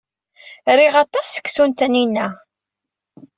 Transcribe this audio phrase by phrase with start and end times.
[0.77, 2.27] Riɣ aṭas seksu n Taninna.